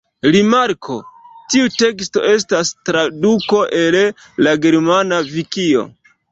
Rimarko: 0.35 0.95
Tiu 1.55 1.67
teksto 1.81 2.25
estas 2.31 2.73
traduko 2.91 3.61
el 3.83 4.01
la 4.47 4.57
germana 4.67 5.25
vikio. 5.33 5.89